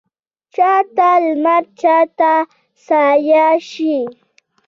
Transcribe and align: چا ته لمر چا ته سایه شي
چا 0.55 0.71
ته 0.95 1.09
لمر 1.23 1.63
چا 1.81 1.97
ته 2.17 2.33
سایه 2.85 3.45
شي 3.69 3.95